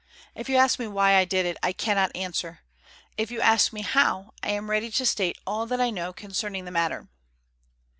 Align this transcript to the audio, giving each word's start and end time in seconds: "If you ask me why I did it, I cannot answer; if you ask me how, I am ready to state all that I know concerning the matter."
"If 0.33 0.49
you 0.49 0.55
ask 0.55 0.79
me 0.79 0.87
why 0.87 1.13
I 1.15 1.25
did 1.25 1.45
it, 1.45 1.57
I 1.61 1.73
cannot 1.73 2.15
answer; 2.15 2.61
if 3.17 3.29
you 3.29 3.39
ask 3.39 3.71
me 3.71 3.83
how, 3.83 4.33
I 4.41 4.49
am 4.49 4.71
ready 4.71 4.89
to 4.89 5.05
state 5.05 5.37
all 5.45 5.67
that 5.67 5.79
I 5.79 5.91
know 5.91 6.11
concerning 6.11 6.65
the 6.65 6.71
matter." 6.71 7.07